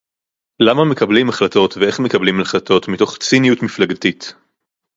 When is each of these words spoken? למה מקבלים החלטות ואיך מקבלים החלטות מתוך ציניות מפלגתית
למה 0.59 0.85
מקבלים 0.85 1.29
החלטות 1.29 1.77
ואיך 1.77 1.99
מקבלים 1.99 2.41
החלטות 2.41 2.87
מתוך 2.87 3.17
ציניות 3.17 3.63
מפלגתית 3.63 4.33